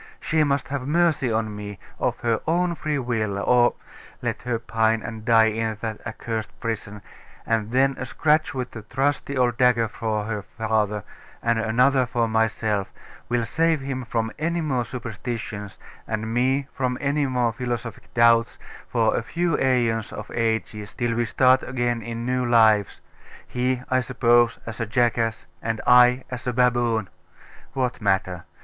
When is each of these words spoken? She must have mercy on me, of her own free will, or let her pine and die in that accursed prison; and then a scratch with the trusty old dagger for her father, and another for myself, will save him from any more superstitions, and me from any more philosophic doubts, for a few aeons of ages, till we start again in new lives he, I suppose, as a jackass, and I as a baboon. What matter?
She 0.19 0.43
must 0.43 0.69
have 0.69 0.87
mercy 0.87 1.31
on 1.31 1.55
me, 1.55 1.77
of 1.99 2.21
her 2.21 2.41
own 2.47 2.73
free 2.73 2.97
will, 2.97 3.37
or 3.37 3.75
let 4.19 4.41
her 4.41 4.57
pine 4.57 5.03
and 5.03 5.23
die 5.23 5.49
in 5.51 5.75
that 5.81 6.01
accursed 6.07 6.49
prison; 6.59 7.03
and 7.45 7.69
then 7.69 7.95
a 7.99 8.07
scratch 8.07 8.51
with 8.55 8.71
the 8.71 8.81
trusty 8.81 9.37
old 9.37 9.59
dagger 9.59 9.87
for 9.87 10.23
her 10.23 10.41
father, 10.41 11.03
and 11.43 11.59
another 11.59 12.07
for 12.07 12.27
myself, 12.27 12.91
will 13.29 13.45
save 13.45 13.81
him 13.81 14.03
from 14.03 14.31
any 14.39 14.59
more 14.59 14.85
superstitions, 14.85 15.77
and 16.07 16.33
me 16.33 16.67
from 16.73 16.97
any 16.99 17.27
more 17.27 17.53
philosophic 17.53 18.11
doubts, 18.15 18.57
for 18.87 19.15
a 19.15 19.21
few 19.21 19.55
aeons 19.59 20.11
of 20.11 20.31
ages, 20.33 20.95
till 20.95 21.13
we 21.13 21.25
start 21.25 21.61
again 21.61 22.01
in 22.01 22.25
new 22.25 22.43
lives 22.43 23.01
he, 23.47 23.83
I 23.91 23.99
suppose, 23.99 24.57
as 24.65 24.79
a 24.79 24.87
jackass, 24.87 25.45
and 25.61 25.79
I 25.85 26.23
as 26.31 26.47
a 26.47 26.53
baboon. 26.53 27.07
What 27.73 28.01
matter? 28.01 28.45